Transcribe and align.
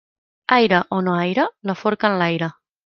Aire 0.55 0.79
o 0.97 1.03
no 1.09 1.13
aire, 1.27 1.47
la 1.71 1.79
forca 1.85 2.13
enlaire. 2.15 2.55